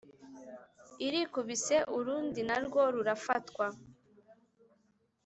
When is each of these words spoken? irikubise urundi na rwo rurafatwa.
irikubise 1.05 1.75
urundi 1.97 2.41
na 2.49 2.57
rwo 2.65 2.81
rurafatwa. 2.93 3.65